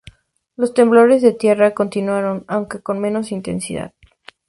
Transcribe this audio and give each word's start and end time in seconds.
Los 0.55 0.73
temblores 0.73 1.21
de 1.21 1.31
tierra 1.31 1.75
continuaron, 1.75 2.43
aunque 2.47 2.79
con 2.81 2.99
menos 2.99 3.31
intensidad. 3.31 3.93